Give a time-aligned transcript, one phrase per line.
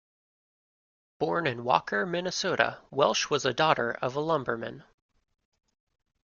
[1.19, 4.83] Born in Walker, Minnesota, Welsh was a daughter of a lumberman.